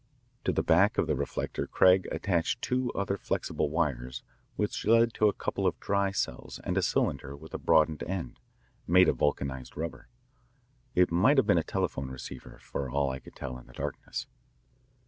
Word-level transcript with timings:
To 0.45 0.51
the 0.51 0.63
back 0.63 0.97
of 0.97 1.05
the 1.05 1.15
reflector 1.15 1.67
Craig 1.67 2.07
attached 2.11 2.59
two 2.63 2.91
other 2.93 3.19
flexible 3.19 3.69
wires 3.69 4.23
which 4.55 4.83
led 4.87 5.13
to 5.13 5.29
a 5.29 5.33
couple 5.33 5.67
of 5.67 5.79
dry 5.79 6.09
cells 6.09 6.59
and 6.63 6.75
a 6.75 6.81
cylinder 6.81 7.35
with 7.37 7.53
a 7.53 7.59
broadened 7.59 8.01
end, 8.07 8.39
made 8.87 9.07
of 9.07 9.17
vulcanised 9.17 9.77
rubber. 9.77 10.07
It 10.95 11.11
might 11.11 11.37
have 11.37 11.45
been 11.45 11.59
a 11.59 11.63
telephone 11.63 12.09
receiver, 12.09 12.57
for 12.63 12.89
all 12.89 13.11
I 13.11 13.19
could 13.19 13.35
tell 13.35 13.59
in 13.59 13.67
the 13.67 13.73
darkness. 13.73 14.25